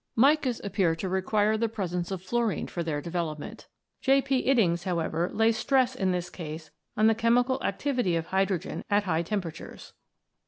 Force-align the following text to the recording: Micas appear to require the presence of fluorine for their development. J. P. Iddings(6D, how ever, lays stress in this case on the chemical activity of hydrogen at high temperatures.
Micas 0.17 0.59
appear 0.63 0.95
to 0.95 1.07
require 1.07 1.55
the 1.57 1.69
presence 1.69 2.09
of 2.09 2.23
fluorine 2.23 2.65
for 2.65 2.81
their 2.81 3.01
development. 3.01 3.67
J. 4.01 4.19
P. 4.19 4.43
Iddings(6D, 4.49 4.83
how 4.85 4.97
ever, 4.97 5.29
lays 5.31 5.57
stress 5.57 5.93
in 5.93 6.11
this 6.11 6.31
case 6.31 6.71
on 6.97 7.05
the 7.05 7.13
chemical 7.13 7.61
activity 7.63 8.15
of 8.15 8.25
hydrogen 8.25 8.83
at 8.89 9.03
high 9.03 9.21
temperatures. 9.21 9.93